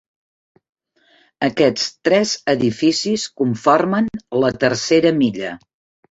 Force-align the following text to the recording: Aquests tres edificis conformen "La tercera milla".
Aquests 1.47 1.83
tres 2.07 2.31
edificis 2.53 3.25
conformen 3.41 4.07
"La 4.45 4.51
tercera 4.65 5.13
milla". 5.19 5.53